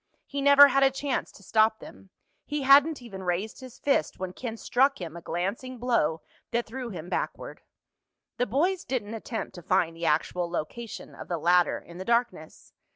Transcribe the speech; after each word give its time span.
He 0.25 0.41
never 0.41 0.69
had 0.69 0.81
a 0.81 0.89
chance 0.89 1.31
to 1.33 1.43
stop 1.43 1.77
them. 1.77 2.09
He 2.47 2.63
hadn't 2.63 3.03
even 3.03 3.21
raised 3.21 3.59
his 3.59 3.77
fist 3.77 4.17
when 4.17 4.33
Ken 4.33 4.57
struck 4.57 4.99
him 4.99 5.15
a 5.15 5.21
glancing 5.21 5.77
blow 5.77 6.21
that 6.49 6.65
threw 6.65 6.89
him 6.89 7.07
backward. 7.07 7.61
The 8.37 8.47
boys 8.47 8.83
didn't 8.83 9.13
attempt 9.13 9.53
to 9.53 9.61
find 9.61 9.95
the 9.95 10.07
actual 10.07 10.49
location 10.49 11.13
of 11.13 11.27
the 11.27 11.37
ladder 11.37 11.77
in 11.77 11.99
the 11.99 12.05
darkness. 12.05 12.73